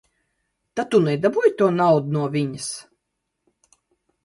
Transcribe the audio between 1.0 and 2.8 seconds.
nedabūji to naudu no viņas?